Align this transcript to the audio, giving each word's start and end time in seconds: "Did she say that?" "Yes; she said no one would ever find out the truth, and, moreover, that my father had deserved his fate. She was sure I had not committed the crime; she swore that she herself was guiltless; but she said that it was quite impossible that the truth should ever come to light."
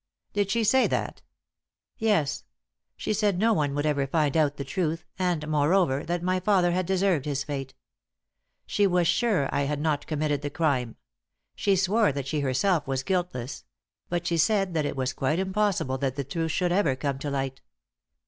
"Did 0.33 0.49
she 0.49 0.63
say 0.63 0.87
that?" 0.87 1.21
"Yes; 1.99 2.43
she 2.97 3.13
said 3.13 3.37
no 3.37 3.53
one 3.53 3.75
would 3.75 3.85
ever 3.85 4.07
find 4.07 4.35
out 4.35 4.57
the 4.57 4.63
truth, 4.63 5.05
and, 5.19 5.47
moreover, 5.47 6.03
that 6.03 6.23
my 6.23 6.39
father 6.39 6.71
had 6.71 6.87
deserved 6.87 7.25
his 7.25 7.43
fate. 7.43 7.75
She 8.65 8.87
was 8.87 9.07
sure 9.07 9.47
I 9.53 9.65
had 9.65 9.79
not 9.79 10.07
committed 10.07 10.41
the 10.41 10.49
crime; 10.49 10.95
she 11.53 11.75
swore 11.75 12.11
that 12.13 12.25
she 12.25 12.39
herself 12.39 12.87
was 12.87 13.03
guiltless; 13.03 13.63
but 14.09 14.25
she 14.25 14.37
said 14.37 14.73
that 14.73 14.87
it 14.87 14.95
was 14.95 15.13
quite 15.13 15.37
impossible 15.37 15.99
that 15.99 16.15
the 16.15 16.23
truth 16.23 16.51
should 16.51 16.71
ever 16.71 16.95
come 16.95 17.19
to 17.19 17.29
light." 17.29 17.61